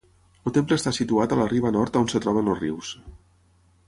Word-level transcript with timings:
El 0.51 0.53
temple 0.53 0.77
està 0.79 0.93
situat 0.99 1.35
a 1.35 1.37
la 1.39 1.45
riba 1.51 1.71
nord 1.75 1.99
on 2.01 2.09
es 2.13 2.17
troben 2.25 2.49
els 2.55 2.63
rius. 2.65 2.91